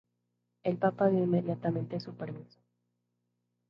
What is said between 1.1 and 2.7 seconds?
inmediatamente su permiso.